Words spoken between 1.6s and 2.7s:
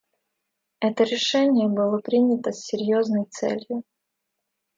было принято с